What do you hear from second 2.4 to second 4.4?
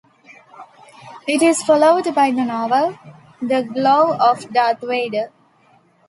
novel "The Glove